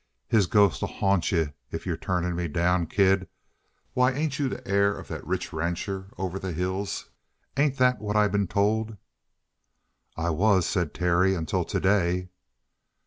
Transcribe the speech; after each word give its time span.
His 0.27 0.47
ghost'll 0.47 0.87
haunt 0.87 1.31
you 1.31 1.53
if 1.69 1.85
you're 1.85 1.95
turning 1.95 2.35
me 2.35 2.47
down, 2.47 2.87
kid. 2.87 3.27
Why, 3.93 4.11
ain't 4.11 4.39
you 4.39 4.49
the 4.49 4.67
heir 4.67 4.97
of 4.97 5.11
a 5.11 5.21
rich 5.21 5.53
rancher 5.53 6.11
over 6.17 6.39
the 6.39 6.53
hills? 6.53 7.11
Ain't 7.55 7.77
that 7.77 8.01
what 8.01 8.15
I 8.15 8.27
been 8.27 8.47
told?" 8.47 8.97
"I 10.17 10.31
was," 10.31 10.65
said 10.65 10.95
Terry, 10.95 11.35
"until 11.35 11.63
today." 11.65 12.29